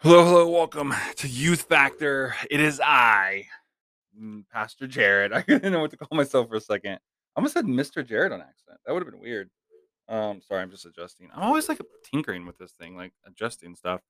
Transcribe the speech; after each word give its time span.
Hello, 0.00 0.22
hello, 0.24 0.48
welcome 0.50 0.94
to 1.16 1.26
Youth 1.26 1.62
Factor. 1.62 2.34
It 2.50 2.60
is 2.60 2.80
I, 2.84 3.46
mm, 4.20 4.44
Pastor 4.52 4.86
Jared. 4.86 5.32
I 5.32 5.40
didn't 5.40 5.72
know 5.72 5.80
what 5.80 5.90
to 5.92 5.96
call 5.96 6.14
myself 6.14 6.50
for 6.50 6.56
a 6.56 6.60
second. 6.60 6.92
I 6.92 6.98
almost 7.34 7.54
said 7.54 7.64
Mr. 7.64 8.06
Jared 8.06 8.30
on 8.30 8.42
accident. 8.42 8.78
That 8.84 8.92
would 8.92 9.02
have 9.02 9.10
been 9.10 9.22
weird. 9.22 9.48
Um, 10.06 10.42
sorry, 10.46 10.60
I'm 10.60 10.70
just 10.70 10.84
adjusting. 10.84 11.30
I'm 11.34 11.44
always 11.44 11.70
like 11.70 11.80
tinkering 12.04 12.44
with 12.44 12.58
this 12.58 12.72
thing, 12.72 12.94
like 12.94 13.14
adjusting 13.26 13.74
stuff. 13.74 14.02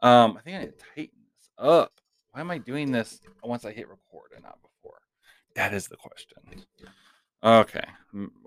Um, 0.00 0.38
I 0.38 0.40
think 0.40 0.56
I 0.56 0.60
need 0.60 0.72
to 0.78 0.84
tighten 0.94 1.18
this 1.36 1.50
up. 1.58 1.92
Why 2.30 2.40
am 2.40 2.50
I 2.50 2.56
doing 2.56 2.90
this 2.90 3.20
once 3.44 3.66
I 3.66 3.72
hit 3.72 3.88
record 3.88 4.30
and 4.34 4.42
not 4.42 4.58
before? 4.62 5.02
That 5.54 5.74
is 5.74 5.86
the 5.86 5.96
question. 5.96 6.64
Okay. 7.44 7.84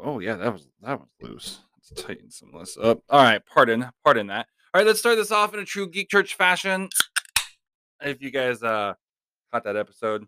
Oh 0.03 0.17
yeah, 0.17 0.37
that 0.37 0.51
was 0.51 0.67
that 0.81 0.99
was 0.99 1.09
loose. 1.21 1.59
Let's 1.77 2.03
tighten 2.03 2.31
some 2.31 2.49
of 2.55 2.61
this 2.61 2.77
up. 2.81 3.03
All 3.11 3.21
right, 3.21 3.45
pardon, 3.45 3.89
pardon 4.03 4.25
that. 4.27 4.47
All 4.71 4.79
right, 4.79 4.85
let's 4.85 4.99
start 4.99 5.17
this 5.17 5.31
off 5.31 5.51
in 5.55 5.59
a 5.59 5.65
true 5.65 5.89
Geek 5.89 6.09
Church 6.09 6.35
fashion. 6.35 6.89
If 8.03 8.21
you 8.21 8.29
guys 8.29 8.61
uh 8.61 8.93
caught 9.51 9.63
that 9.63 9.75
episode, 9.75 10.27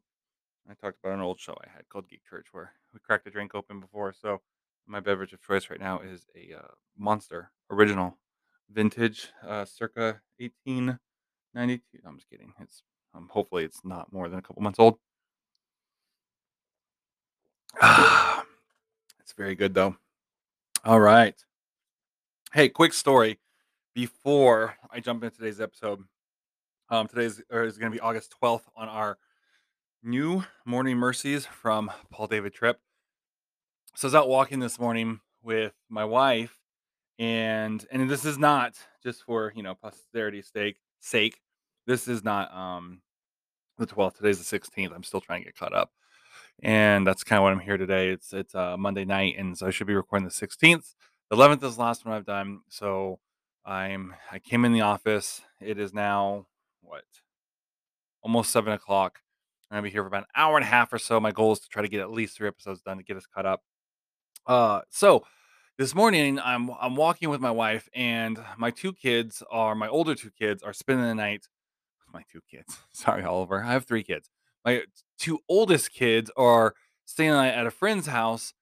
I 0.68 0.74
talked 0.74 0.98
about 1.04 1.14
an 1.14 1.22
old 1.22 1.40
show 1.40 1.56
I 1.64 1.70
had 1.70 1.88
called 1.90 2.10
Geek 2.10 2.24
Church 2.28 2.48
where 2.52 2.74
we 2.92 3.00
cracked 3.06 3.28
a 3.28 3.30
drink 3.30 3.54
open 3.54 3.80
before. 3.80 4.16
So 4.20 4.42
my 4.88 5.00
beverage 5.00 5.32
of 5.34 5.44
choice 5.44 5.70
right 5.70 5.80
now 5.80 6.00
is 6.00 6.26
a 6.36 6.58
uh, 6.58 6.72
Monster 6.98 7.52
original, 7.70 8.18
vintage, 8.74 9.30
uh, 9.48 9.64
circa 9.64 10.22
1892. 10.40 12.00
I'm 12.04 12.16
just 12.16 12.28
kidding. 12.28 12.52
It's 12.60 12.82
um, 13.14 13.30
hopefully 13.32 13.64
it's 13.64 13.82
not 13.86 14.12
more 14.12 14.28
than 14.28 14.40
a 14.40 14.42
couple 14.42 14.64
months 14.64 14.80
old. 14.80 14.98
it's 17.84 19.34
very 19.38 19.54
good 19.54 19.76
though. 19.76 19.98
All 20.84 21.00
right. 21.00 21.36
Hey, 22.54 22.70
quick 22.70 22.94
story 22.94 23.38
before 23.94 24.76
I 24.90 25.00
jump 25.00 25.24
into 25.24 25.38
today's 25.38 25.62
episode. 25.62 26.04
Um, 26.90 27.08
today's 27.08 27.42
or 27.50 27.64
is 27.64 27.78
going 27.78 27.92
to 27.92 27.96
be 27.96 28.02
August 28.02 28.36
12th 28.42 28.64
on 28.76 28.90
our 28.90 29.18
new 30.04 30.44
Morning 30.66 30.98
Mercies 30.98 31.46
from 31.46 31.92
Paul 32.12 32.28
David 32.28 32.54
Tripp. 32.54 32.80
So 33.96 34.06
I 34.06 34.10
was 34.10 34.16
out 34.16 34.30
walking 34.30 34.60
this 34.60 34.80
morning 34.80 35.20
with 35.44 35.74
my 35.90 36.06
wife, 36.06 36.60
and 37.20 37.86
and 37.92 38.10
this 38.10 38.26
is 38.26 38.38
not 38.38 38.76
just 39.04 39.24
for 39.24 39.54
you 39.56 39.64
know 39.64 39.76
posterity's 39.76 40.52
sake. 40.54 40.78
Sake, 41.00 41.40
this 41.88 42.08
is 42.08 42.24
not 42.24 42.54
um 42.54 43.02
the 43.78 43.88
12th. 43.88 44.18
Today's 44.18 44.50
the 44.50 44.60
16th. 44.60 44.94
I'm 44.94 45.04
still 45.04 45.22
trying 45.22 45.42
to 45.42 45.46
get 45.46 45.56
caught 45.56 45.74
up, 45.74 45.92
and 46.62 47.06
that's 47.06 47.24
kind 47.24 47.38
of 47.38 47.44
what 47.44 47.54
I'm 47.54 47.60
here 47.60 47.78
today. 47.78 48.10
It's 48.10 48.34
it's 48.34 48.56
uh, 48.56 48.78
Monday 48.78 49.06
night, 49.06 49.36
and 49.38 49.58
so 49.58 49.68
I 49.68 49.72
should 49.72 49.88
be 49.88 49.96
recording 49.96 50.28
the 50.28 50.34
16th. 50.34 50.96
The 51.30 51.38
11th 51.38 51.64
is 51.64 51.76
the 51.76 51.82
last 51.82 52.06
one 52.06 52.16
I've 52.16 52.26
done. 52.26 52.60
So 52.70 53.20
I'm 53.66 54.16
I 54.32 54.40
came 54.40 54.66
in 54.66 54.74
the 54.74 54.82
office. 54.82 55.42
It 55.60 55.78
is 55.80 55.94
now 55.94 56.48
what 56.82 57.04
almost 58.22 58.52
seven 58.52 58.74
o'clock. 58.74 59.20
I'm 59.70 59.78
gonna 59.78 59.84
be 59.84 59.90
here 59.90 60.04
for 60.04 60.08
about 60.08 60.24
an 60.24 60.30
hour 60.36 60.58
and 60.58 60.66
a 60.66 60.68
half 60.68 60.92
or 60.92 61.00
so. 61.00 61.20
My 61.20 61.32
goal 61.32 61.54
is 61.54 61.60
to 61.60 61.70
try 61.70 61.82
to 61.82 61.88
get 61.88 62.02
at 62.02 62.12
least 62.12 62.36
three 62.36 62.48
episodes 62.48 62.82
done 62.82 62.98
to 62.98 63.04
get 63.04 63.18
us 63.18 63.26
caught 63.26 63.46
up. 63.46 63.62
Uh, 64.46 64.82
so 64.90 65.24
this 65.78 65.96
morning 65.96 66.40
I'm 66.40 66.72
I'm 66.80 66.96
walking 66.96 67.30
with 67.30 67.42
my 67.42 67.52
wife 67.52 67.88
and 67.94 68.40
my 68.58 68.72
two 68.72 68.94
kids 68.94 69.44
are 69.52 69.76
my 69.76 69.88
older 69.88 70.16
two 70.16 70.32
kids 70.32 70.64
are 70.64 70.74
spending 70.74 71.06
the 71.06 71.16
night. 71.16 71.48
With 72.06 72.14
my 72.14 72.24
two 72.32 72.42
kids, 72.50 72.78
sorry 72.92 73.24
Oliver, 73.24 73.64
I 73.64 73.74
have 73.74 73.86
three 73.86 74.04
kids. 74.04 74.30
My 74.66 74.84
two 75.18 75.40
oldest 75.48 75.92
kids 75.92 76.30
are 76.36 76.76
staying 77.06 77.32
at 77.32 77.66
a 77.66 77.72
friend's 77.72 78.08
house, 78.08 78.54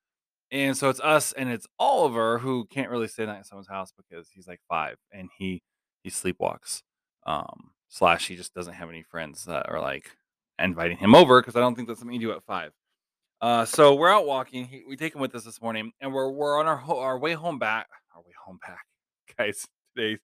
and 0.52 0.76
so 0.76 0.90
it's 0.90 1.00
us 1.00 1.32
and 1.34 1.50
it's 1.50 1.68
Oliver 1.78 2.40
who 2.40 2.66
can't 2.66 2.90
really 2.90 3.08
stay 3.08 3.24
the 3.24 3.32
night 3.32 3.40
at 3.40 3.46
someone's 3.46 3.68
house 3.68 3.94
because 3.96 4.30
he's 4.30 4.48
like 4.48 4.62
five 4.68 4.98
and 5.12 5.30
he 5.38 5.62
he 6.04 6.10
sleepwalks. 6.10 6.82
Um, 7.26 7.72
slash 7.90 8.28
he 8.28 8.36
just 8.36 8.54
doesn't 8.54 8.74
have 8.74 8.90
any 8.90 9.04
friends 9.04 9.46
that 9.46 9.70
are 9.70 9.80
like 9.80 10.10
inviting 10.58 10.98
him 10.98 11.16
over 11.16 11.42
because 11.42 11.56
I 11.56 11.60
don't 11.60 11.76
think 11.76 11.88
that's 11.88 12.00
something 12.00 12.20
you 12.20 12.28
do 12.28 12.34
at 12.34 12.44
five. 12.44 12.72
Uh, 13.42 13.66
so 13.66 13.96
we're 13.96 14.12
out 14.12 14.26
walking. 14.26 14.66
He, 14.66 14.84
we 14.88 14.96
take 14.98 15.16
him 15.16 15.22
with 15.22 15.34
us 15.34 15.44
this 15.44 15.62
morning, 15.62 15.92
and 16.02 16.14
we're 16.14 16.30
we're 16.30 16.60
on 16.60 16.68
our 16.68 16.76
ho- 16.78 17.00
our 17.00 17.18
way 17.18 17.34
home 17.34 17.58
back. 17.58 17.88
Our 18.16 18.22
way 18.22 18.34
home 18.44 18.60
back, 18.66 18.86
guys. 19.38 19.66
Today, 19.96 20.20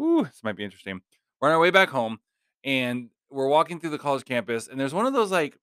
ooh, 0.00 0.24
this 0.24 0.40
might 0.42 0.56
be 0.56 0.64
interesting. 0.64 1.00
We're 1.40 1.48
on 1.48 1.54
our 1.54 1.60
way 1.60 1.70
back 1.70 1.90
home, 1.90 2.20
and 2.64 3.10
we're 3.30 3.48
walking 3.48 3.80
through 3.80 3.90
the 3.90 3.98
college 3.98 4.24
campus, 4.24 4.68
and 4.68 4.80
there's 4.80 4.94
one 4.94 5.06
of 5.06 5.12
those 5.12 5.30
like 5.30 5.58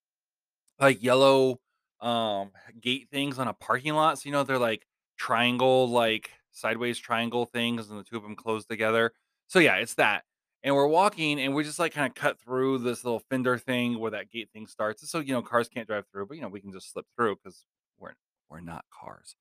like 0.79 1.01
yellow 1.01 1.59
um 2.01 2.51
gate 2.81 3.09
things 3.11 3.39
on 3.39 3.47
a 3.47 3.53
parking 3.53 3.93
lot. 3.93 4.19
So 4.19 4.27
you 4.27 4.31
know 4.33 4.43
they're 4.43 4.57
like 4.57 4.85
triangle, 5.17 5.89
like 5.89 6.31
sideways 6.51 6.97
triangle 6.99 7.45
things, 7.45 7.89
and 7.89 7.99
the 7.99 8.03
two 8.03 8.17
of 8.17 8.23
them 8.23 8.35
close 8.35 8.65
together. 8.65 9.13
So 9.47 9.59
yeah, 9.59 9.75
it's 9.77 9.95
that. 9.95 10.23
And 10.63 10.75
we're 10.75 10.87
walking, 10.87 11.39
and 11.41 11.55
we 11.55 11.63
just 11.63 11.79
like 11.79 11.93
kind 11.93 12.07
of 12.07 12.15
cut 12.15 12.39
through 12.39 12.79
this 12.79 13.03
little 13.03 13.19
fender 13.29 13.57
thing 13.57 13.99
where 13.99 14.11
that 14.11 14.31
gate 14.31 14.49
thing 14.53 14.67
starts. 14.67 15.09
So 15.09 15.19
you 15.19 15.33
know 15.33 15.41
cars 15.41 15.67
can't 15.69 15.87
drive 15.87 16.05
through, 16.11 16.27
but 16.27 16.35
you 16.37 16.41
know 16.43 16.49
we 16.49 16.61
can 16.61 16.71
just 16.71 16.91
slip 16.91 17.05
through 17.15 17.37
because 17.37 17.63
we're 17.99 18.13
we're 18.49 18.61
not 18.61 18.85
cars. 18.91 19.35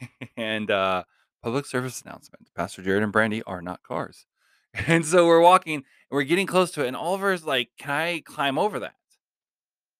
and 0.36 0.70
uh 0.70 1.04
public 1.42 1.66
service 1.66 2.02
announcement: 2.02 2.48
Pastor 2.54 2.82
Jared 2.82 3.02
and 3.02 3.12
Brandy 3.12 3.42
are 3.44 3.62
not 3.62 3.82
cars. 3.82 4.26
And 4.86 5.04
so 5.04 5.26
we're 5.26 5.40
walking, 5.40 5.74
and 5.76 5.84
we're 6.12 6.22
getting 6.22 6.46
close 6.46 6.70
to 6.72 6.84
it, 6.84 6.88
and 6.88 6.96
Oliver's 6.96 7.44
like, 7.44 7.70
"Can 7.78 7.90
I 7.90 8.20
climb 8.20 8.56
over 8.58 8.78
that?" 8.80 8.94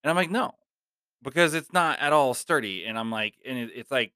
And 0.03 0.11
I'm 0.11 0.17
like, 0.17 0.31
"No." 0.31 0.55
Because 1.23 1.55
it's 1.55 1.73
not 1.73 1.99
at 2.01 2.13
all 2.13 2.35
sturdy. 2.35 2.85
And 2.85 2.99
I'm 2.99 3.11
like, 3.11 3.35
and 3.45 3.59
it, 3.59 3.71
it's 3.75 3.91
like 3.91 4.13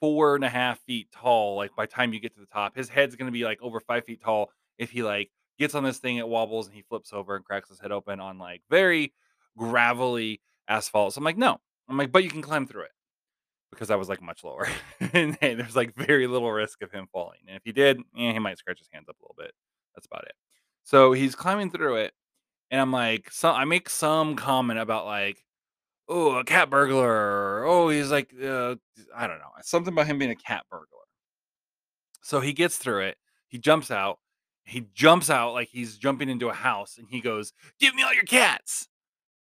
four 0.00 0.34
and 0.34 0.44
a 0.44 0.48
half 0.48 0.78
feet 0.80 1.08
tall. 1.12 1.56
Like 1.56 1.74
by 1.76 1.84
the 1.84 1.92
time 1.92 2.12
you 2.12 2.20
get 2.20 2.34
to 2.34 2.40
the 2.40 2.46
top, 2.46 2.76
his 2.76 2.88
head's 2.88 3.16
gonna 3.16 3.30
be 3.30 3.44
like 3.44 3.60
over 3.62 3.80
five 3.80 4.04
feet 4.04 4.22
tall 4.22 4.50
if 4.78 4.90
he 4.90 5.02
like 5.02 5.30
gets 5.58 5.74
on 5.74 5.84
this 5.84 5.98
thing, 5.98 6.16
it 6.16 6.28
wobbles 6.28 6.66
and 6.66 6.76
he 6.76 6.82
flips 6.82 7.12
over 7.12 7.36
and 7.36 7.44
cracks 7.44 7.68
his 7.68 7.80
head 7.80 7.92
open 7.92 8.20
on 8.20 8.38
like 8.38 8.62
very 8.70 9.12
gravelly 9.56 10.40
asphalt. 10.68 11.14
So 11.14 11.18
I'm 11.18 11.24
like, 11.24 11.36
no. 11.36 11.58
I'm 11.88 11.96
like, 11.96 12.12
but 12.12 12.22
you 12.22 12.30
can 12.30 12.42
climb 12.42 12.66
through 12.66 12.82
it 12.82 12.92
because 13.70 13.90
I 13.90 13.96
was 13.96 14.08
like 14.08 14.22
much 14.22 14.44
lower, 14.44 14.68
and, 15.12 15.36
and 15.40 15.60
there's 15.60 15.76
like 15.76 15.94
very 15.94 16.26
little 16.26 16.50
risk 16.52 16.82
of 16.82 16.90
him 16.92 17.06
falling. 17.12 17.40
And 17.46 17.56
if 17.56 17.62
he 17.64 17.72
did, 17.72 17.98
eh, 18.16 18.32
he 18.32 18.38
might 18.38 18.58
scratch 18.58 18.78
his 18.78 18.88
hands 18.92 19.08
up 19.08 19.16
a 19.20 19.24
little 19.24 19.36
bit. 19.38 19.52
That's 19.94 20.06
about 20.06 20.24
it. 20.24 20.32
So 20.84 21.12
he's 21.12 21.34
climbing 21.34 21.70
through 21.70 21.96
it, 21.96 22.12
and 22.70 22.80
I'm 22.80 22.92
like, 22.92 23.30
so 23.30 23.50
I 23.50 23.64
make 23.64 23.90
some 23.90 24.36
comment 24.36 24.78
about 24.78 25.06
like 25.06 25.44
oh, 26.08 26.36
a 26.36 26.44
cat 26.44 26.70
burglar. 26.70 27.64
Oh, 27.66 27.88
he's 27.88 28.10
like, 28.10 28.32
uh, 28.42 28.76
I 29.14 29.26
don't 29.26 29.38
know, 29.38 29.50
something 29.62 29.92
about 29.92 30.06
him 30.06 30.18
being 30.18 30.30
a 30.30 30.36
cat 30.36 30.64
burglar. 30.70 30.86
So 32.22 32.40
he 32.40 32.52
gets 32.52 32.76
through 32.78 33.00
it. 33.06 33.16
He 33.48 33.58
jumps 33.58 33.90
out. 33.90 34.18
He 34.64 34.86
jumps 34.94 35.30
out 35.30 35.54
like 35.54 35.68
he's 35.68 35.96
jumping 35.96 36.28
into 36.28 36.48
a 36.48 36.54
house, 36.54 36.98
and 36.98 37.08
he 37.08 37.20
goes, 37.20 37.52
"Give 37.80 37.94
me 37.94 38.02
all 38.02 38.12
your 38.12 38.24
cats!" 38.24 38.88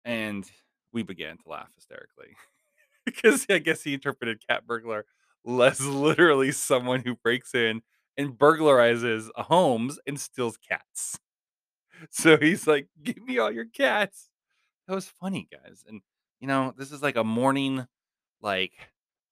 And 0.05 0.51
we 0.93 1.03
began 1.03 1.37
to 1.39 1.49
laugh 1.49 1.71
hysterically 1.75 2.37
because 3.07 3.47
I 3.51 3.59
guess 3.59 3.83
he 3.83 3.95
interpreted 3.95 4.47
cat 4.49 4.67
burglar 4.67 5.05
less 5.45 5.81
literally 5.81 6.53
someone 6.53 7.03
who 7.05 7.17
breaks 7.17 7.55
in 7.55 7.83
and 8.17 8.39
burglarizes 8.39 9.29
homes 9.37 9.99
and 10.07 10.19
steals 10.21 10.57
cats. 10.57 11.19
So 12.11 12.39
he's 12.39 12.67
like, 12.67 12.89
"Give 13.03 13.23
me 13.23 13.39
all 13.39 13.53
your 13.53 13.67
cats." 13.67 14.31
That 14.89 14.95
was 14.95 15.09
funny, 15.21 15.49
guys. 15.53 15.85
And 15.87 16.01
you 16.41 16.47
know, 16.49 16.75
this 16.77 16.93
is 16.93 17.03
like 17.03 17.17
a 17.17 17.25
morning, 17.25 17.87
like, 18.41 18.73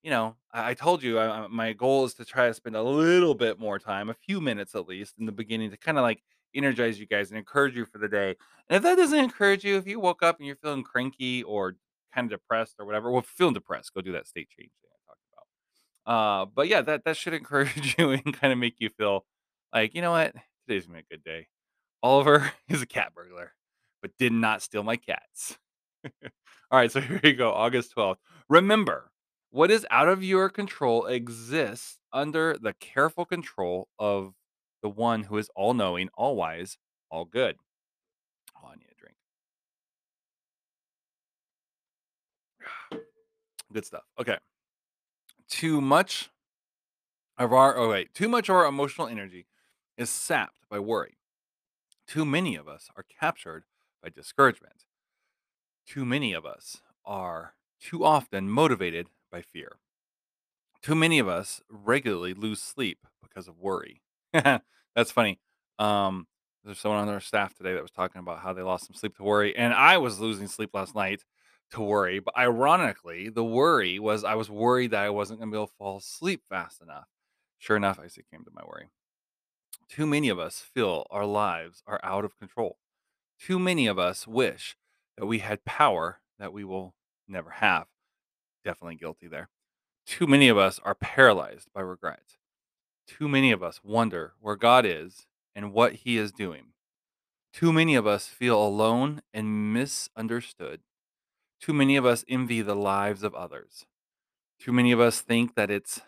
you 0.03 0.11
know, 0.11 0.37
I, 0.53 0.71
I 0.71 0.75
told 0.75 1.03
you 1.03 1.19
I, 1.19 1.47
my 1.49 1.73
goal 1.73 2.05
is 2.05 2.15
to 2.15 2.25
try 2.25 2.49
to 2.49 2.55
spend 2.55 2.77
a 2.77 2.83
little 2.83 3.35
bit 3.35 3.59
more 3.59 3.79
time, 3.79 4.11
a 4.11 4.15
few 4.15 4.41
minutes 4.41 4.75
at 4.75 4.89
least, 4.89 5.15
in 5.19 5.27
the 5.27 5.33
beginning 5.33 5.71
to 5.71 5.77
kind 5.77 5.99
of 5.99 6.03
like 6.03 6.23
energize 6.55 6.99
you 7.01 7.07
guys 7.07 7.31
and 7.31 7.39
encourage 7.39 7.77
you 7.77 7.85
for 7.85 7.99
the 7.99 8.09
day. 8.09 8.37
And 8.69 8.77
if 8.77 8.83
that 8.83 8.97
doesn't 8.97 9.19
encourage 9.19 9.65
you, 9.65 9.77
if 9.77 9.87
you 9.87 10.01
woke 10.01 10.23
up 10.23 10.39
and 10.39 10.47
you're 10.47 10.57
feeling 10.57 10.83
cranky 10.83 11.43
or 11.43 11.77
kind 12.15 12.31
of 12.33 12.41
depressed 12.41 12.77
or 12.79 12.87
whatever, 12.87 13.11
well, 13.11 13.23
feeling 13.23 13.55
depressed, 13.55 13.95
go 13.95 14.01
do 14.01 14.13
that 14.13 14.27
state 14.27 14.49
change 14.51 14.71
thing 14.81 14.91
I 14.93 15.11
talked 15.11 15.21
about. 16.07 16.43
Uh, 16.43 16.47
but 16.47 16.69
yeah, 16.69 16.83
that 16.83 17.05
that 17.05 17.17
should 17.17 17.35
encourage 17.35 17.97
you 17.99 18.11
and 18.11 18.35
kind 18.39 18.53
of 18.53 18.59
make 18.59 18.77
you 18.79 18.91
feel 18.91 19.25
like, 19.73 19.95
you 19.95 20.03
know 20.03 20.13
what, 20.13 20.35
today's 20.67 20.87
gonna 20.87 20.99
be 20.99 21.05
a 21.11 21.17
good 21.17 21.25
day. 21.25 21.49
Oliver 22.03 22.53
is 22.69 22.83
a 22.83 22.87
cat 22.87 23.15
burglar, 23.15 23.53
but 24.03 24.13
did 24.19 24.33
not 24.33 24.63
steal 24.63 24.83
my 24.83 24.97
cats. 24.97 25.59
All 26.71 26.79
right, 26.79 26.91
so 26.91 27.01
here 27.03 27.21
you 27.23 27.35
go, 27.35 27.53
August 27.53 27.95
12th. 27.97 28.17
Remember, 28.49 29.11
what 29.51 29.71
is 29.71 29.87
out 29.91 30.09
of 30.09 30.23
your 30.23 30.49
control 30.49 31.07
exists 31.07 31.99
under 32.13 32.57
the 32.61 32.75
careful 32.75 33.25
control 33.25 33.89
of 33.99 34.35
the 34.83 34.89
one 34.89 35.25
who 35.25 35.39
is 35.39 35.51
all 35.57 35.75
knowing, 35.75 36.09
all 36.15 36.37
wise, 36.37 36.79
all 37.11 37.25
good. 37.25 37.57
Oh, 38.57 38.69
I 38.69 38.77
need 38.77 38.87
a 38.91 39.01
drink. 39.01 39.17
Good 43.73 43.87
stuff. 43.87 44.05
Okay. 44.21 44.37
Too 45.49 45.81
much 45.81 46.31
of 47.39 47.53
our 47.53 47.77
oh 47.77 47.91
wait, 47.91 48.13
too 48.15 48.29
much 48.29 48.49
of 48.49 48.57
our 48.57 48.67
emotional 48.67 49.07
energy 49.07 49.47
is 49.97 50.11
sapped 50.11 50.61
by 50.71 50.79
worry. 50.79 51.17
Too 52.07 52.25
many 52.25 52.57
of 52.57 52.69
us 52.69 52.89
are 52.97 53.05
captured 53.21 53.65
by 54.03 54.11
discouragement. 54.11 54.85
Too 55.89 56.05
many 56.05 56.35
of 56.35 56.45
us 56.45 56.83
are 57.07 57.55
too 57.81 58.05
often 58.05 58.51
motivated 58.51 59.09
by 59.33 59.41
fear. 59.41 59.79
Too 60.83 60.95
many 60.95 61.19
of 61.19 61.27
us 61.27 61.63
regularly 61.71 62.35
lose 62.35 62.61
sleep 62.61 63.07
because 63.23 63.49
of 63.49 63.59
worry. 63.59 64.03
That's 64.33 65.11
funny. 65.11 65.41
Um, 65.79 66.27
There's 66.63 66.79
someone 66.79 67.01
on 67.01 67.09
our 67.09 67.21
staff 67.21 67.55
today 67.55 67.73
that 67.73 67.81
was 67.81 67.91
talking 67.91 68.19
about 68.19 68.41
how 68.41 68.53
they 68.53 68.61
lost 68.61 68.87
some 68.87 68.95
sleep 68.95 69.17
to 69.17 69.23
worry, 69.23 69.57
and 69.57 69.73
I 69.73 69.97
was 69.97 70.21
losing 70.21 70.47
sleep 70.47 70.71
last 70.75 70.95
night 70.95 71.25
to 71.71 71.81
worry. 71.81 72.19
But 72.19 72.37
ironically, 72.37 73.31
the 73.31 73.45
worry 73.45 73.99
was 73.99 74.25
I 74.25 74.35
was 74.35 74.51
worried 74.51 74.91
that 74.91 75.05
I 75.05 75.11
wasn't 75.11 75.41
going 75.41 75.51
to 75.51 75.55
be 75.55 75.59
able 75.59 75.69
to 75.69 75.75
fall 75.79 75.97
asleep 75.97 76.43
fast 76.51 76.83
enough. 76.83 77.09
Sure 77.57 77.79
enough, 77.79 77.99
I 77.99 78.09
see 78.09 78.23
came 78.31 78.45
to 78.45 78.51
my 78.53 78.63
worry. 78.67 78.91
Too 79.89 80.07
many 80.07 80.29
of 80.29 80.39
us 80.39 80.61
feel 80.61 81.07
our 81.11 81.25
lives 81.25 81.83
are 81.87 82.01
out 82.03 82.27
of 82.27 82.39
control. 82.39 82.77
Too 83.41 83.59
many 83.59 83.87
of 83.87 83.99
us 83.99 84.27
wish 84.27 84.77
that 85.19 85.27
we 85.27 85.41
had 85.41 85.65
power 85.65 86.21
that 86.39 86.53
we 86.53 86.65
will 86.65 86.95
never 87.27 87.51
have. 87.51 87.87
Definitely 88.65 88.95
guilty 88.95 89.27
there. 89.27 89.51
Too 90.07 90.27
many 90.27 90.49
of 90.49 90.57
us 90.57 90.81
are 90.85 90.95
paralyzed 90.95 91.69
by 91.75 91.81
regret. 91.81 92.37
Too 93.07 93.29
many 93.29 93.51
of 93.51 93.63
us 93.63 93.81
wonder 93.83 94.35
where 94.41 94.57
God 94.57 94.87
is 94.87 95.27
and 95.55 95.73
what 95.73 95.95
he 95.95 96.17
is 96.17 96.31
doing. 96.31 96.69
Too 97.53 97.73
many 97.73 97.97
of 97.97 98.07
us 98.07 98.29
feel 98.29 98.63
alone 98.63 99.21
and 99.35 99.73
misunderstood. 99.73 100.81
Too 101.61 101.73
many 101.73 101.97
of 101.97 102.07
us 102.07 102.25
envy 102.29 102.63
the 102.63 102.77
lives 102.77 103.25
of 103.25 103.35
others. 103.35 103.87
Too 104.61 104.73
many 104.73 104.93
of 104.93 105.01
us 105.01 105.21
think 105.21 105.57
that 105.57 105.71
it's 105.71 106.01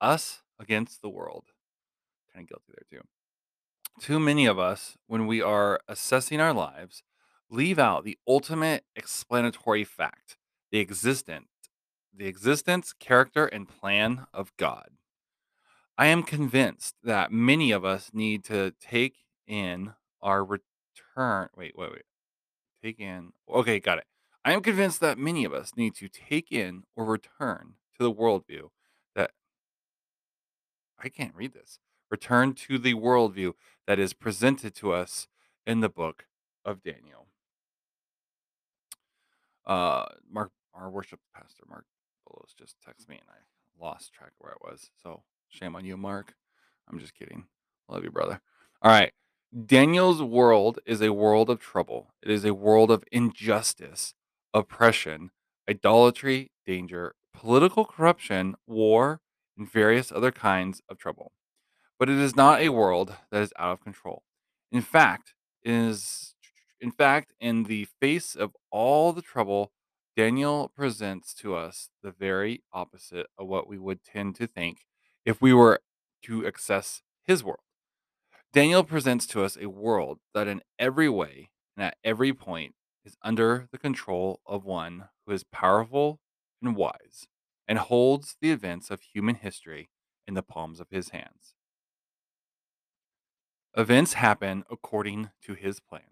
us 0.00 0.42
against 0.58 1.02
the 1.02 1.08
world. 1.08 1.44
Kind 2.34 2.44
of 2.44 2.48
guilty 2.48 2.72
there 2.72 3.00
too. 3.00 3.06
Too 4.00 4.18
many 4.18 4.46
of 4.46 4.58
us, 4.58 4.96
when 5.06 5.26
we 5.26 5.40
are 5.40 5.80
assessing 5.86 6.40
our 6.40 6.54
lives, 6.54 7.02
leave 7.50 7.78
out 7.78 8.04
the 8.04 8.18
ultimate 8.26 8.84
explanatory 8.94 9.84
fact, 9.84 10.36
the 10.70 10.80
existent, 10.80 11.48
the 12.14 12.26
existence, 12.26 12.92
character, 12.98 13.46
and 13.46 13.68
plan 13.68 14.26
of 14.32 14.56
God. 14.56 14.90
I 15.98 16.06
am 16.06 16.22
convinced 16.22 16.94
that 17.02 17.32
many 17.32 17.72
of 17.72 17.84
us 17.84 18.10
need 18.14 18.44
to 18.44 18.72
take 18.80 19.24
in 19.46 19.92
our 20.22 20.44
return. 20.44 21.48
Wait, 21.56 21.76
wait, 21.76 21.92
wait. 21.92 22.02
Take 22.82 23.00
in. 23.00 23.32
Okay, 23.48 23.80
got 23.80 23.98
it. 23.98 24.04
I 24.44 24.52
am 24.52 24.62
convinced 24.62 25.00
that 25.00 25.18
many 25.18 25.44
of 25.44 25.52
us 25.52 25.72
need 25.76 25.94
to 25.96 26.08
take 26.08 26.50
in 26.50 26.84
or 26.96 27.04
return 27.04 27.74
to 27.98 28.02
the 28.02 28.12
worldview 28.12 28.70
that 29.14 29.32
I 30.98 31.10
can't 31.10 31.34
read 31.34 31.52
this. 31.52 31.78
Return 32.10 32.54
to 32.54 32.78
the 32.78 32.94
worldview 32.94 33.52
that 33.86 33.98
is 33.98 34.14
presented 34.14 34.74
to 34.76 34.92
us 34.92 35.28
in 35.66 35.80
the 35.80 35.90
book 35.90 36.24
of 36.64 36.82
Daniel. 36.82 37.26
Uh, 39.66 40.06
Mark, 40.30 40.50
our 40.74 40.90
worship 40.90 41.20
pastor, 41.34 41.64
Mark 41.68 41.84
Bullows, 42.26 42.54
just 42.58 42.76
texted 42.86 43.08
me 43.08 43.16
and 43.16 43.28
I 43.28 43.84
lost 43.84 44.12
track 44.12 44.30
of 44.30 44.36
where 44.38 44.52
I 44.52 44.70
was. 44.70 44.90
So 45.02 45.22
shame 45.48 45.76
on 45.76 45.84
you, 45.84 45.96
Mark. 45.96 46.34
I'm 46.90 46.98
just 46.98 47.14
kidding. 47.14 47.44
Love 47.88 48.04
you, 48.04 48.10
brother. 48.10 48.40
All 48.82 48.90
right. 48.90 49.12
Daniel's 49.66 50.22
world 50.22 50.78
is 50.86 51.02
a 51.02 51.12
world 51.12 51.50
of 51.50 51.58
trouble. 51.58 52.12
It 52.22 52.30
is 52.30 52.44
a 52.44 52.54
world 52.54 52.90
of 52.90 53.04
injustice, 53.10 54.14
oppression, 54.54 55.30
idolatry, 55.68 56.52
danger, 56.64 57.14
political 57.34 57.84
corruption, 57.84 58.54
war, 58.66 59.20
and 59.58 59.70
various 59.70 60.12
other 60.12 60.30
kinds 60.30 60.82
of 60.88 60.98
trouble. 60.98 61.32
But 61.98 62.08
it 62.08 62.18
is 62.18 62.36
not 62.36 62.60
a 62.60 62.68
world 62.70 63.14
that 63.30 63.42
is 63.42 63.52
out 63.58 63.72
of 63.72 63.80
control. 63.84 64.22
In 64.70 64.82
fact, 64.82 65.34
it 65.62 65.72
is 65.72 66.34
in 66.80 66.90
fact 66.90 67.32
in 67.40 67.64
the 67.64 67.86
face 68.00 68.34
of 68.34 68.56
all 68.70 69.12
the 69.12 69.22
trouble, 69.22 69.72
Daniel 70.16 70.70
presents 70.74 71.34
to 71.34 71.54
us 71.54 71.88
the 72.02 72.10
very 72.10 72.62
opposite 72.72 73.26
of 73.38 73.46
what 73.46 73.68
we 73.68 73.78
would 73.78 74.02
tend 74.04 74.34
to 74.36 74.46
think 74.46 74.84
if 75.24 75.40
we 75.40 75.52
were 75.52 75.80
to 76.22 76.46
access 76.46 77.02
his 77.22 77.44
world. 77.44 77.60
Daniel 78.52 78.82
presents 78.82 79.26
to 79.26 79.44
us 79.44 79.56
a 79.56 79.68
world 79.68 80.18
that, 80.34 80.48
in 80.48 80.60
every 80.78 81.08
way 81.08 81.50
and 81.76 81.86
at 81.86 81.96
every 82.02 82.32
point, 82.32 82.74
is 83.04 83.16
under 83.22 83.68
the 83.70 83.78
control 83.78 84.40
of 84.44 84.64
one 84.64 85.04
who 85.24 85.32
is 85.32 85.44
powerful 85.44 86.18
and 86.60 86.74
wise 86.74 87.28
and 87.68 87.78
holds 87.78 88.36
the 88.40 88.50
events 88.50 88.90
of 88.90 89.00
human 89.00 89.36
history 89.36 89.88
in 90.26 90.34
the 90.34 90.42
palms 90.42 90.80
of 90.80 90.90
his 90.90 91.10
hands. 91.10 91.54
Events 93.76 94.14
happen 94.14 94.64
according 94.68 95.30
to 95.44 95.54
his 95.54 95.78
plan. 95.78 96.02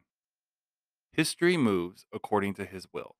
History 1.12 1.56
moves 1.56 2.06
according 2.12 2.54
to 2.54 2.64
his 2.64 2.86
will. 2.92 3.16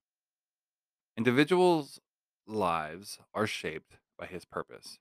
Individuals' 1.17 2.00
lives 2.46 3.19
are 3.35 3.46
shaped 3.46 3.96
by 4.19 4.26
his 4.26 4.44
purpose. 4.44 4.99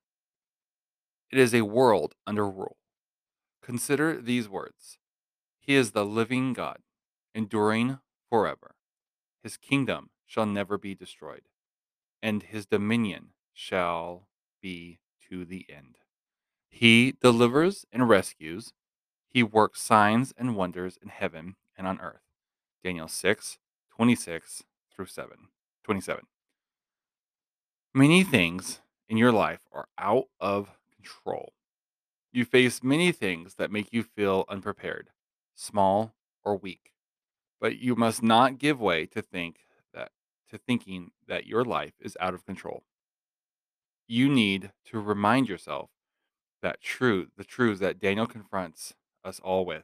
It 1.30 1.38
is 1.38 1.54
a 1.54 1.62
world 1.62 2.16
under 2.26 2.50
rule. 2.50 2.78
Consider 3.62 4.22
these 4.22 4.48
words 4.50 4.98
He 5.60 5.76
is 5.76 5.92
the 5.92 6.06
living 6.06 6.54
God, 6.54 6.80
enduring 7.36 8.00
forever. 8.30 8.76
His 9.44 9.58
kingdom 9.58 10.10
shall 10.26 10.46
never 10.46 10.78
be 10.78 10.96
destroyed, 10.96 11.44
and 12.22 12.44
his 12.44 12.66
dominion 12.66 13.30
shall 13.54 14.28
be 14.62 15.00
to 15.30 15.46
the 15.46 15.66
end. 15.70 15.98
He 16.70 17.14
delivers 17.22 17.86
and 17.92 18.10
rescues. 18.10 18.74
He 19.28 19.44
works 19.44 19.82
signs 19.82 20.34
and 20.38 20.56
wonders 20.56 20.98
in 21.02 21.10
heaven 21.10 21.56
and 21.78 21.88
on 21.88 22.00
earth. 22.00 22.27
Daniel 22.84 23.08
6, 23.08 23.58
26 23.96 24.64
through 24.94 25.06
7, 25.06 25.38
27. 25.84 26.26
Many 27.94 28.24
things 28.24 28.82
in 29.10 29.18
your 29.18 29.32
life 29.32 29.62
are 29.72 29.88
out 29.98 30.26
of 30.40 30.70
control. 30.96 31.54
You 32.32 32.46
face 32.46 32.84
many 32.84 33.12
things 33.12 33.56
that 33.56 33.72
make 33.72 33.88
you 33.92 34.04
feel 34.04 34.46
unprepared, 34.48 35.10
small, 35.56 36.14
or 36.44 36.56
weak. 36.56 36.92
But 37.60 37.80
you 37.80 37.96
must 37.96 38.22
not 38.22 38.60
give 38.60 38.80
way 38.80 39.06
to 39.08 39.22
think 39.22 39.62
that 39.94 40.12
to 40.52 40.58
thinking 40.58 41.12
that 41.28 41.48
your 41.48 41.64
life 41.64 41.94
is 42.00 42.16
out 42.20 42.34
of 42.34 42.46
control. 42.46 42.84
You 44.08 44.30
need 44.30 44.72
to 44.86 45.00
remind 45.00 45.50
yourself 45.50 45.90
that 46.62 46.82
truth, 46.82 47.30
the 47.38 47.44
truths 47.44 47.80
that 47.80 48.00
Daniel 48.00 48.28
confronts 48.28 48.94
us 49.24 49.40
all 49.40 49.66
with. 49.66 49.84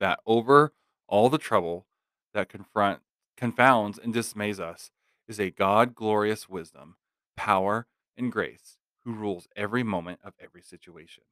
That 0.00 0.20
over 0.26 0.72
all 1.08 1.28
the 1.28 1.38
trouble 1.38 1.86
that 2.34 2.48
confront 2.48 3.00
confounds 3.36 3.98
and 3.98 4.12
dismays 4.12 4.60
us 4.60 4.90
is 5.28 5.40
a 5.40 5.50
God 5.50 5.94
glorious 5.94 6.48
wisdom, 6.48 6.96
power, 7.36 7.86
and 8.16 8.32
grace 8.32 8.78
who 9.04 9.12
rules 9.12 9.48
every 9.56 9.82
moment 9.82 10.20
of 10.24 10.34
every 10.40 10.62
situation. 10.62 11.24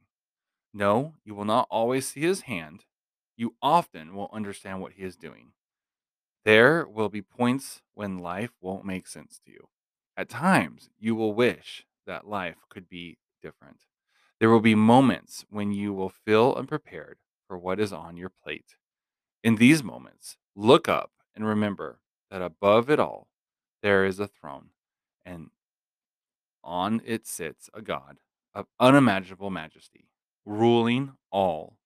No, 0.72 1.14
you 1.25 1.34
will 1.34 1.44
not 1.44 1.66
always 1.70 2.08
see 2.08 2.22
his 2.22 2.43
hand. 2.43 2.84
You 3.37 3.55
often 3.62 4.14
will 4.14 4.30
understand 4.33 4.80
what 4.80 4.92
he 4.92 5.02
is 5.02 5.16
doing. 5.16 5.52
There 6.44 6.87
will 6.87 7.09
be 7.09 7.23
points 7.23 7.83
when 7.94 8.18
life 8.18 8.50
won't 8.61 8.85
make 8.85 9.06
sense 9.06 9.40
to 9.44 9.50
you. 9.50 9.68
At 10.16 10.28
times, 10.28 10.90
you 10.99 11.14
will 11.14 11.33
wish 11.33 11.85
that 12.06 12.28
life 12.28 12.59
could 12.68 12.88
be 12.88 13.18
different. 13.42 13.78
There 14.40 14.50
will 14.50 14.61
be 14.61 14.75
moments 14.75 15.44
when 15.49 15.73
you 15.73 15.92
will 15.92 16.11
feel 16.11 16.54
unprepared 16.56 17.18
for 17.47 17.59
what 17.59 17.81
is 17.81 17.93
on 17.93 18.17
your 18.17 18.31
plate. 18.31 18.77
In 19.43 19.57
these 19.57 19.83
moments, 19.83 20.37
look 20.57 20.89
up 20.89 21.13
and 21.35 21.47
remember 21.47 21.99
that 22.31 22.43
above 22.43 22.91
it 22.91 22.99
all, 22.99 23.29
there 23.83 24.05
is 24.05 24.19
a 24.19 24.27
throne, 24.27 24.71
and 25.27 25.51
on 26.63 27.03
it 27.05 27.27
sits 27.27 27.69
a 27.75 27.83
God 27.83 28.19
of 28.55 28.67
unimaginable 28.81 29.51
majesty, 29.51 30.09
ruling 30.47 31.13
all 31.31 31.77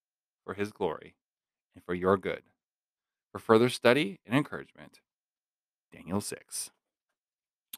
for 0.45 0.53
his 0.53 0.71
glory 0.71 1.15
and 1.75 1.83
for 1.83 1.93
your 1.93 2.17
good. 2.17 2.43
For 3.31 3.39
further 3.39 3.69
study 3.69 4.19
and 4.25 4.35
encouragement, 4.35 5.01
Daniel 5.93 6.21
6. 6.21 6.71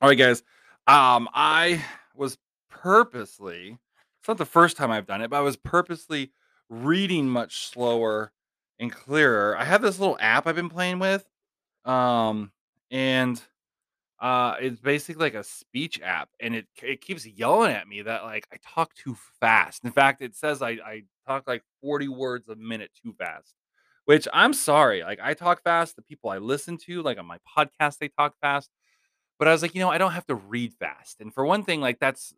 All 0.01 0.09
right, 0.09 0.17
guys. 0.17 0.43
Um, 0.87 1.27
I 1.33 1.83
was 2.15 2.37
purposely, 2.69 3.77
it's 4.19 4.27
not 4.27 4.37
the 4.37 4.45
first 4.45 4.77
time 4.77 4.91
I've 4.91 5.07
done 5.07 5.21
it, 5.21 5.29
but 5.29 5.37
I 5.37 5.41
was 5.41 5.57
purposely 5.57 6.31
reading 6.71 7.27
much 7.27 7.67
slower 7.67 8.31
and 8.79 8.91
clearer. 8.91 9.55
I 9.57 9.65
have 9.65 9.81
this 9.81 9.99
little 9.99 10.17
app 10.19 10.47
I've 10.47 10.55
been 10.55 10.69
playing 10.69 10.97
with. 10.97 11.23
Um, 11.85 12.51
and 12.89 13.41
uh, 14.19 14.55
it's 14.59 14.79
basically 14.79 15.25
like 15.25 15.33
a 15.33 15.43
speech 15.43 15.99
app, 16.03 16.29
and 16.39 16.55
it 16.55 16.67
it 16.81 17.01
keeps 17.01 17.25
yelling 17.25 17.71
at 17.71 17.87
me 17.87 18.03
that 18.03 18.23
like 18.23 18.47
I 18.53 18.57
talk 18.63 18.93
too 18.93 19.17
fast. 19.39 19.83
In 19.83 19.91
fact, 19.91 20.21
it 20.21 20.35
says 20.35 20.61
I 20.61 20.71
I 20.85 21.03
talk 21.27 21.47
like 21.47 21.63
40 21.81 22.07
words 22.07 22.47
a 22.47 22.55
minute 22.55 22.91
too 23.03 23.13
fast. 23.17 23.53
Which 24.05 24.27
I'm 24.33 24.53
sorry, 24.53 25.03
like 25.03 25.19
I 25.21 25.33
talk 25.33 25.63
fast. 25.63 25.95
The 25.95 26.01
people 26.03 26.29
I 26.29 26.37
listen 26.37 26.77
to, 26.85 27.01
like 27.01 27.17
on 27.17 27.25
my 27.25 27.37
podcast, 27.57 27.97
they 27.97 28.09
talk 28.09 28.35
fast. 28.41 28.69
But 29.39 29.47
I 29.47 29.51
was 29.53 29.63
like, 29.63 29.73
you 29.73 29.81
know, 29.81 29.89
I 29.89 29.97
don't 29.97 30.11
have 30.11 30.27
to 30.27 30.35
read 30.35 30.73
fast. 30.75 31.19
And 31.19 31.33
for 31.33 31.45
one 31.45 31.63
thing, 31.63 31.81
like 31.81 31.99
that's 31.99 32.33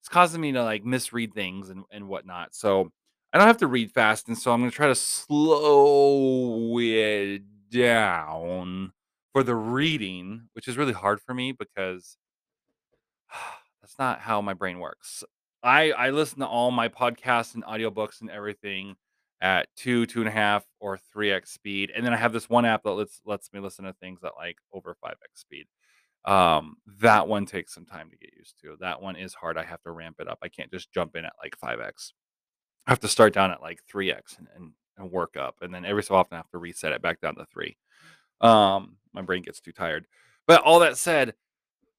it's 0.00 0.08
causing 0.08 0.40
me 0.40 0.52
to 0.52 0.64
like 0.64 0.84
misread 0.84 1.32
things 1.34 1.70
and, 1.70 1.84
and 1.92 2.08
whatnot. 2.08 2.54
So 2.54 2.90
I 3.32 3.38
don't 3.38 3.46
have 3.46 3.58
to 3.58 3.66
read 3.66 3.92
fast. 3.92 4.28
And 4.28 4.36
so 4.36 4.52
I'm 4.52 4.60
gonna 4.60 4.70
try 4.70 4.88
to 4.88 4.94
slow 4.94 6.78
it 6.78 7.42
down 7.70 8.92
for 9.32 9.42
the 9.44 9.54
reading, 9.54 10.48
which 10.54 10.66
is 10.66 10.76
really 10.76 10.92
hard 10.92 11.20
for 11.20 11.34
me 11.34 11.52
because 11.52 12.16
that's 13.80 13.98
not 13.98 14.20
how 14.20 14.40
my 14.40 14.54
brain 14.54 14.78
works. 14.78 15.24
I 15.62 15.92
I 15.92 16.10
listen 16.10 16.40
to 16.40 16.46
all 16.46 16.70
my 16.70 16.88
podcasts 16.88 17.54
and 17.54 17.64
audiobooks 17.64 18.20
and 18.20 18.30
everything 18.30 18.96
at 19.42 19.68
2, 19.76 20.06
2.5, 20.06 20.62
or 20.80 20.98
3x 21.14 21.48
speed, 21.48 21.90
and 21.94 22.04
then 22.04 22.12
I 22.12 22.16
have 22.16 22.32
this 22.32 22.48
one 22.50 22.64
app 22.66 22.82
that 22.84 22.90
lets 22.92 23.20
lets 23.24 23.52
me 23.52 23.60
listen 23.60 23.84
to 23.86 23.92
things 23.94 24.20
at, 24.24 24.32
like, 24.36 24.56
over 24.72 24.94
5x 25.02 25.40
speed. 25.40 25.66
Um, 26.26 26.76
that 27.00 27.28
one 27.28 27.46
takes 27.46 27.74
some 27.74 27.86
time 27.86 28.10
to 28.10 28.16
get 28.18 28.34
used 28.38 28.56
to. 28.62 28.76
That 28.80 29.02
one 29.02 29.16
is 29.16 29.34
hard. 29.34 29.58
I 29.58 29.64
have 29.64 29.82
to 29.84 29.92
ramp 29.92 30.16
it 30.20 30.28
up. 30.28 30.38
I 30.42 30.48
can't 30.48 30.70
just 30.72 30.92
jump 30.92 31.16
in 31.16 31.24
at, 31.26 31.34
like, 31.42 31.56
5x. 31.60 32.12
I 32.86 32.90
have 32.90 33.00
to 33.00 33.08
start 33.08 33.34
down 33.34 33.50
at, 33.50 33.62
like, 33.62 33.80
3x 33.92 34.38
and 34.38 34.48
and 34.56 34.72
and 35.00 35.10
work 35.10 35.36
up, 35.36 35.56
and 35.62 35.74
then 35.74 35.84
every 35.84 36.02
so 36.02 36.14
often 36.14 36.34
I 36.34 36.38
have 36.38 36.50
to 36.50 36.58
reset 36.58 36.92
it 36.92 37.02
back 37.02 37.20
down 37.20 37.34
to 37.36 37.46
3. 37.46 37.76
Um, 38.40 38.96
my 39.12 39.22
brain 39.22 39.42
gets 39.42 39.60
too 39.60 39.72
tired. 39.72 40.06
But 40.46 40.62
all 40.62 40.80
that 40.80 40.98
said, 40.98 41.34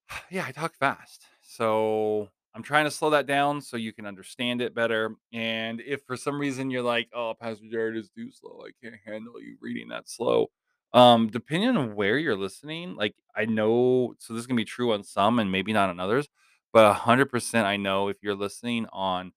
yeah, 0.30 0.46
I 0.48 0.52
talk 0.52 0.76
fast. 0.76 1.26
So 1.42 2.30
I'm 2.54 2.64
trying 2.64 2.86
to 2.86 2.92
slow 2.92 3.10
that 3.12 3.26
down 3.28 3.62
so 3.62 3.78
you 3.78 3.94
can 3.94 4.06
understand 4.06 4.62
it 4.62 4.76
better. 4.76 5.16
And 5.34 5.82
if 5.82 6.02
for 6.06 6.18
some 6.18 6.40
reason 6.40 6.70
you're 6.70 6.82
like, 6.82 7.10
oh, 7.14 7.34
Pastor 7.40 7.66
Jared 7.70 7.98
is 7.98 8.10
too 8.10 8.32
slow, 8.32 8.64
I 8.66 8.72
can't 8.84 9.00
handle 9.06 9.42
you 9.42 9.58
reading 9.62 9.90
that 9.90 10.10
slow. 10.10 10.48
Um, 10.94 11.28
depending 11.28 11.78
on 11.78 11.96
where 11.96 12.18
you're 12.18 12.36
listening, 12.36 12.96
like 12.96 13.16
I 13.36 13.46
know, 13.46 14.16
so 14.20 14.34
this 14.34 14.42
is 14.42 14.48
gonna 14.48 14.58
be 14.58 14.66
true 14.66 14.94
on 14.94 15.04
some 15.04 15.40
and 15.40 15.52
maybe 15.52 15.72
not 15.72 15.90
on 15.90 16.00
others, 16.02 16.28
but 16.74 16.94
hundred 16.94 17.28
percent 17.28 17.66
I 17.66 17.78
know 17.78 18.10
if 18.10 18.18
you're 18.22 18.36
listening 18.36 18.88
on 18.92 19.32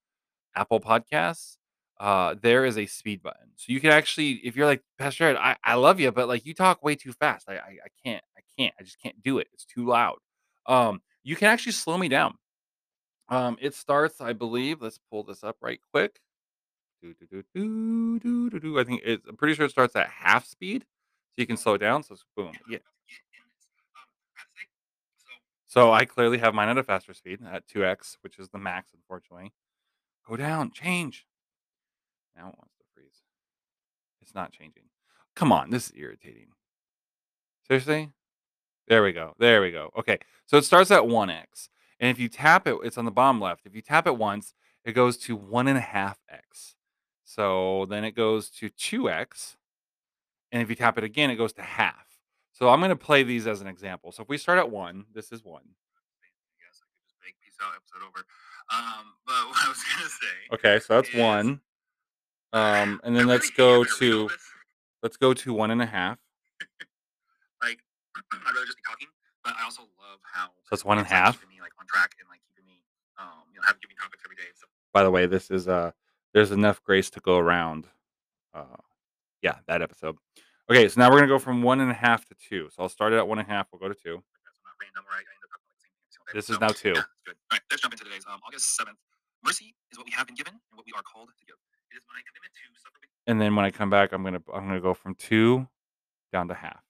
Apple 0.56 0.80
Podcasts, 0.80 1.56
uh, 2.00 2.34
there 2.40 2.64
is 2.64 2.76
a 2.76 2.86
speed 2.86 3.22
button. 3.22 3.48
So 3.56 3.72
you 3.72 3.80
can 3.80 3.90
actually, 3.90 4.32
if 4.44 4.56
you're 4.56 4.66
like, 4.66 4.82
Pastor 4.98 5.24
Ed, 5.24 5.36
I, 5.36 5.56
I 5.64 5.74
love 5.74 6.00
you, 6.00 6.10
but 6.12 6.28
like 6.28 6.44
you 6.44 6.54
talk 6.54 6.82
way 6.82 6.96
too 6.96 7.12
fast. 7.12 7.48
I, 7.48 7.54
I 7.54 7.78
I 7.84 7.88
can't, 8.04 8.24
I 8.36 8.40
can't, 8.58 8.74
I 8.78 8.82
just 8.82 9.00
can't 9.00 9.22
do 9.22 9.38
it. 9.38 9.48
It's 9.52 9.64
too 9.64 9.86
loud. 9.86 10.18
Um, 10.66 11.02
you 11.22 11.36
can 11.36 11.48
actually 11.48 11.72
slow 11.72 11.96
me 11.98 12.08
down. 12.08 12.34
Um, 13.28 13.56
it 13.60 13.74
starts, 13.74 14.20
I 14.20 14.32
believe. 14.32 14.82
Let's 14.82 14.98
pull 15.10 15.22
this 15.22 15.42
up 15.42 15.56
right 15.62 15.80
quick. 15.92 16.20
Do, 17.02 17.14
do, 17.14 17.42
do, 17.54 18.18
do, 18.18 18.50
do, 18.50 18.60
do. 18.60 18.78
I 18.78 18.84
think 18.84 19.02
it's, 19.04 19.26
I'm 19.28 19.36
pretty 19.36 19.54
sure 19.54 19.66
it 19.66 19.70
starts 19.70 19.94
at 19.96 20.08
half 20.08 20.46
speed, 20.46 20.82
so 20.82 21.34
you 21.36 21.46
can 21.46 21.56
slow 21.56 21.74
it 21.74 21.78
down. 21.78 22.02
So 22.02 22.16
boom, 22.36 22.52
yeah. 22.68 22.78
So 25.66 25.92
I 25.92 26.04
clearly 26.04 26.38
have 26.38 26.54
mine 26.54 26.68
at 26.68 26.78
a 26.78 26.84
faster 26.84 27.12
speed 27.14 27.40
at 27.50 27.66
2x, 27.66 28.18
which 28.20 28.38
is 28.38 28.48
the 28.48 28.58
max, 28.58 28.92
unfortunately. 28.94 29.52
Go 30.26 30.36
down, 30.36 30.70
change. 30.70 31.26
Now 32.36 32.48
it 32.48 32.56
wants 32.58 32.74
to 32.78 32.84
freeze. 32.94 33.22
It's 34.20 34.34
not 34.34 34.52
changing. 34.52 34.84
Come 35.34 35.52
on, 35.52 35.70
this 35.70 35.86
is 35.86 35.92
irritating. 35.96 36.48
Seriously? 37.66 38.10
There 38.88 39.02
we 39.02 39.12
go. 39.12 39.34
There 39.38 39.62
we 39.62 39.70
go. 39.70 39.90
Okay. 39.96 40.18
So 40.46 40.56
it 40.58 40.64
starts 40.64 40.90
at 40.90 41.02
1x. 41.02 41.68
And 42.00 42.10
if 42.10 42.18
you 42.18 42.28
tap 42.28 42.66
it, 42.66 42.76
it's 42.82 42.98
on 42.98 43.04
the 43.04 43.10
bottom 43.10 43.40
left. 43.40 43.66
If 43.66 43.74
you 43.74 43.80
tap 43.80 44.06
it 44.06 44.18
once, 44.18 44.54
it 44.84 44.92
goes 44.92 45.16
to 45.18 45.38
1.5x. 45.38 46.74
So 47.24 47.86
then 47.88 48.04
it 48.04 48.12
goes 48.12 48.50
to 48.50 48.68
2x. 48.68 49.56
And 50.52 50.62
if 50.62 50.68
you 50.68 50.76
tap 50.76 50.98
it 50.98 51.04
again, 51.04 51.30
it 51.30 51.36
goes 51.36 51.52
to 51.54 51.62
half. 51.62 52.06
So 52.52 52.68
I'm 52.68 52.80
going 52.80 52.90
to 52.90 52.96
play 52.96 53.22
these 53.22 53.46
as 53.46 53.60
an 53.60 53.66
example. 53.66 54.12
So 54.12 54.22
if 54.22 54.28
we 54.28 54.38
start 54.38 54.58
at 54.58 54.70
1, 54.70 55.06
this 55.12 55.32
is 55.32 55.42
1. 55.42 55.62
Guess 57.58 57.66
I 57.66 57.78
could 57.78 57.86
just 57.86 57.94
make 57.94 58.02
peace 58.02 58.02
out 58.02 58.02
episode 58.02 58.02
over. 58.06 58.20
Um, 58.72 59.14
but 59.26 59.48
what 59.48 59.58
I 59.64 59.68
was 59.68 59.78
gonna 59.82 60.10
say, 60.10 60.36
Okay, 60.54 60.80
so 60.80 60.94
that's 60.94 61.08
Is- 61.10 61.20
1. 61.20 61.60
Um, 62.54 63.00
and 63.02 63.16
then 63.16 63.26
really 63.26 63.34
let's 63.34 63.48
hate 63.48 63.56
go 63.56 63.82
having 63.82 63.98
read 64.00 64.22
all 64.22 64.28
to 64.28 64.34
let's 65.02 65.16
go 65.16 65.34
to 65.34 65.52
one 65.52 65.70
and 65.72 65.82
a 65.82 65.86
half. 65.86 66.18
like 67.62 67.78
I'd 68.32 68.54
rather 68.54 68.64
just 68.64 68.78
be 68.78 68.82
talking, 68.88 69.08
but 69.42 69.54
I 69.58 69.64
also 69.64 69.82
love 69.82 70.20
how 70.22 70.46
So 70.46 70.70
that's 70.70 70.84
one 70.84 70.98
and 70.98 71.06
a 71.06 71.10
like, 71.10 71.48
me 71.48 71.60
like 71.60 71.72
on 71.80 71.86
track 71.88 72.14
and 72.20 72.28
like 72.30 72.40
keeping 72.46 72.64
me, 72.70 72.78
um, 73.18 73.50
you 73.52 73.58
know, 73.58 73.64
having 73.66 73.80
giving 73.82 73.96
topics 73.96 74.22
every 74.24 74.36
day. 74.36 74.48
So 74.54 74.66
By 74.92 75.02
the 75.02 75.10
way, 75.10 75.26
this 75.26 75.50
is 75.50 75.66
uh 75.66 75.90
there's 76.32 76.52
enough 76.52 76.80
grace 76.84 77.10
to 77.10 77.20
go 77.20 77.38
around. 77.38 77.86
Uh 78.54 78.78
yeah, 79.42 79.56
that 79.66 79.82
episode. 79.82 80.16
Okay, 80.70 80.88
so 80.88 81.00
now 81.00 81.10
we're 81.10 81.18
gonna 81.18 81.26
go 81.26 81.40
from 81.40 81.60
one 81.62 81.80
and 81.80 81.90
a 81.90 81.94
half 81.94 82.24
to 82.26 82.34
two. 82.34 82.70
So 82.70 82.84
I'll 82.84 82.88
start 82.88 83.12
it 83.12 83.16
at 83.16 83.26
one 83.26 83.40
and 83.40 83.48
a 83.48 83.50
half, 83.50 83.66
we'll 83.72 83.80
go 83.80 83.88
to 83.88 83.94
two. 83.94 84.22
that's 84.46 84.60
not 84.62 84.78
This 86.34 86.50
is 86.50 86.58
now 86.58 86.68
two. 86.68 86.88
Yeah, 86.88 86.94
that's 86.94 87.06
good. 87.24 87.36
All 87.50 87.54
right, 87.56 87.60
let's 87.70 87.80
jump 87.80 87.94
into 87.94 88.02
today's 88.04 88.24
um, 88.28 88.40
August 88.46 88.74
seventh. 88.76 88.98
Mercy 89.44 89.76
is 89.92 89.98
what 89.98 90.04
we 90.06 90.12
have 90.12 90.26
been 90.26 90.34
given 90.34 90.52
and 90.52 90.76
what 90.76 90.84
we 90.84 90.92
are 90.96 91.02
called 91.02 91.28
to 91.28 91.44
give. 91.46 91.54
It 91.92 91.96
is 91.96 92.02
my 92.08 92.20
commitment 92.26 92.52
to 92.54 92.80
suffer 92.80 92.98
And 93.28 93.40
then 93.40 93.54
when 93.54 93.64
I 93.64 93.70
come 93.70 93.88
back, 93.88 94.12
I'm 94.12 94.24
gonna 94.24 94.42
I'm 94.52 94.66
gonna 94.66 94.80
go 94.80 94.94
from 94.94 95.14
two 95.14 95.68
down 96.32 96.48
to 96.48 96.54
half. 96.54 96.82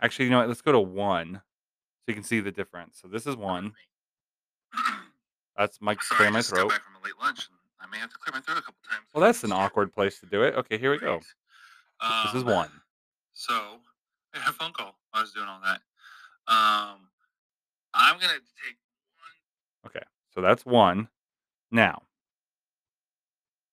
Actually, 0.00 0.24
you 0.24 0.30
know 0.30 0.38
what? 0.38 0.48
Let's 0.48 0.62
go 0.62 0.72
to 0.72 0.80
one 0.80 1.34
so 1.34 2.04
you 2.08 2.14
can 2.14 2.24
see 2.24 2.40
the 2.40 2.50
difference. 2.50 2.98
So 3.02 3.08
this 3.08 3.26
is 3.26 3.36
one. 3.36 3.74
That's 5.56 5.78
my 5.82 5.94
Sorry, 6.00 6.16
clear 6.16 6.30
my 6.30 6.40
throat. 6.40 6.70
back 6.70 6.82
from 6.82 6.96
a 6.96 7.04
late 7.04 7.12
lunch, 7.20 7.46
and 7.50 7.58
I 7.80 7.86
may 7.92 7.98
have 7.98 8.10
to 8.10 8.16
clear 8.16 8.32
my 8.34 8.40
throat 8.40 8.56
a 8.56 8.62
couple 8.62 8.80
times. 8.88 9.04
Well, 9.12 9.20
that's 9.20 9.44
an 9.44 9.52
awkward 9.62 9.92
place 9.92 10.18
to 10.20 10.26
do 10.26 10.42
it. 10.44 10.54
Okay, 10.54 10.78
here 10.78 10.90
we 10.90 10.98
go. 10.98 11.18
Great. 11.18 12.24
This 12.24 12.34
is 12.36 12.42
Um, 12.42 12.48
one. 12.48 12.70
So 13.34 13.52
I 14.34 14.38
had 14.38 14.48
a 14.48 14.52
phone 14.54 14.72
call. 14.72 14.96
I 15.12 15.20
was 15.20 15.32
doing 15.32 15.46
all 15.46 15.60
that. 15.62 15.82
Um, 16.50 17.08
I'm 17.94 18.14
gonna 18.14 18.32
take 18.34 18.76
one. 19.16 19.90
Okay, 19.90 20.04
so 20.34 20.40
that's 20.40 20.64
one. 20.64 21.08
Now, 21.70 22.02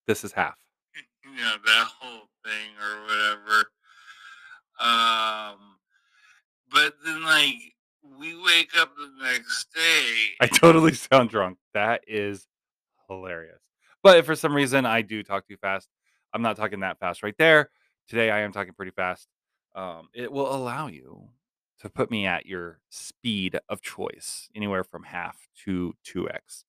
this 0.07 0.23
is 0.23 0.31
half. 0.31 0.57
Yeah, 1.37 1.55
that 1.63 1.87
whole 1.99 2.27
thing 2.43 2.71
or 2.81 3.03
whatever. 3.03 3.69
Um, 4.79 5.57
but 6.71 6.95
then 7.05 7.23
like 7.23 7.55
we 8.19 8.35
wake 8.43 8.71
up 8.77 8.95
the 8.95 9.11
next 9.23 9.67
day. 9.73 10.15
I 10.41 10.47
totally 10.47 10.93
sound 11.11 11.29
drunk. 11.29 11.57
That 11.73 12.01
is 12.07 12.47
hilarious. 13.07 13.61
But 14.01 14.17
if 14.17 14.25
for 14.25 14.35
some 14.35 14.55
reason 14.55 14.85
I 14.85 15.01
do 15.01 15.21
talk 15.23 15.47
too 15.47 15.57
fast, 15.57 15.89
I'm 16.33 16.41
not 16.41 16.57
talking 16.57 16.79
that 16.79 16.99
fast 16.99 17.21
right 17.21 17.35
there. 17.37 17.69
Today 18.07 18.31
I 18.31 18.39
am 18.39 18.51
talking 18.51 18.73
pretty 18.73 18.91
fast. 18.91 19.27
Um, 19.75 20.09
it 20.13 20.31
will 20.31 20.53
allow 20.53 20.87
you 20.87 21.29
to 21.79 21.89
put 21.89 22.11
me 22.11 22.25
at 22.25 22.45
your 22.45 22.79
speed 22.89 23.59
of 23.69 23.81
choice, 23.81 24.49
anywhere 24.55 24.83
from 24.83 25.03
half 25.03 25.47
to 25.65 25.93
2x. 26.05 26.63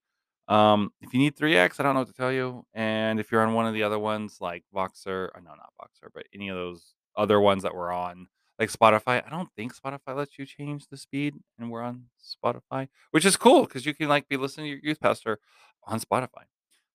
Um, 0.49 0.93
if 1.00 1.12
you 1.14 1.21
need 1.21 1.37
3x, 1.37 1.79
I 1.79 1.83
don't 1.83 1.95
know 1.95 2.00
what 2.00 2.09
to 2.09 2.14
tell 2.14 2.33
you. 2.33 2.64
And 2.75 3.21
if 3.21 3.31
you're 3.31 3.43
on 3.43 3.55
one 3.55 3.67
of 3.67 3.75
the 3.75 3.83
other 3.83 3.99
ones 3.99 4.38
like 4.40 4.64
Voxer, 4.75 5.29
or 5.35 5.40
no, 5.43 5.50
not 5.50 5.73
Voxer, 5.81 6.09
but 6.12 6.26
any 6.35 6.49
of 6.49 6.57
those 6.57 6.95
other 7.17 7.40
ones 7.40 7.62
that 7.62 7.75
we're 7.75 7.93
on, 7.93 8.26
like 8.59 8.71
Spotify, 8.71 9.25
I 9.25 9.31
don't 9.31 9.49
think 9.57 9.75
Spotify 9.75 10.14
lets 10.17 10.38
you 10.38 10.47
change 10.47 10.88
the 10.88 10.97
speed, 10.97 11.37
and 11.59 11.71
we're 11.71 11.83
on 11.83 12.07
Spotify, 12.21 12.88
which 13.11 13.25
is 13.25 13.37
cool 13.37 13.62
because 13.62 13.87
you 13.87 13.95
can 13.95 14.09
like 14.09 14.29
be 14.29 14.37
listening 14.37 14.67
to 14.67 14.71
your 14.71 14.81
youth 14.83 15.00
pastor 15.00 15.38
on 15.85 16.00
Spotify. 16.00 16.45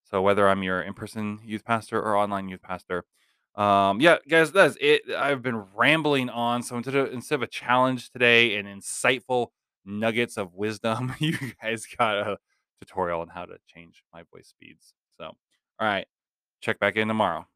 So 0.04 0.22
whether 0.22 0.48
I'm 0.48 0.62
your 0.62 0.82
in-person 0.82 1.40
youth 1.44 1.66
pastor 1.66 2.00
or 2.00 2.16
online 2.16 2.48
youth 2.48 2.62
pastor, 2.62 3.06
um, 3.56 4.02
yeah, 4.02 4.18
guys, 4.28 4.52
that's 4.52 4.78
it. 4.82 5.04
I've 5.18 5.42
been 5.42 5.64
rambling 5.76 6.30
on. 6.30 6.62
So 6.64 6.76
instead 6.76 6.96
of 6.96 7.14
instead 7.14 7.36
of 7.36 7.44
a 7.44 7.48
challenge 7.48 8.12
today 8.12 8.58
and 8.58 8.68
insightful 8.68 9.48
nuggets 9.86 10.38
of 10.38 10.54
wisdom, 10.54 11.14
you 11.20 11.38
guys 11.62 11.88
got 11.98 12.18
a 12.18 12.38
tutorial 12.80 13.22
on 13.22 13.30
how 13.30 13.46
to 13.46 13.58
change 13.68 14.04
my 14.14 14.24
voice 14.34 14.48
speeds. 14.48 14.94
So, 15.18 15.26
all 15.26 15.36
right, 15.80 16.08
check 16.62 16.80
back 16.80 16.98
in 16.98 17.08
tomorrow. 17.08 17.48